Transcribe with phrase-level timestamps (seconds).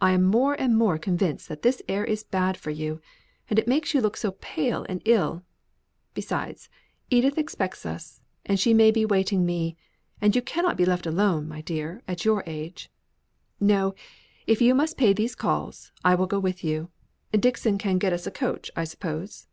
[0.00, 2.98] I am more and more convinced that this air is bad for you,
[3.50, 5.42] and makes you look so pale and ill;
[6.14, 6.70] besides,
[7.10, 9.76] Edith expects us; and she may be waiting for me;
[10.18, 12.90] and you cannot be left alone, my dear, at your age.
[13.60, 13.94] No;
[14.46, 16.88] if you must make these calls, I will go with you.
[17.32, 19.46] Dixon can get us a coach, I suppose?"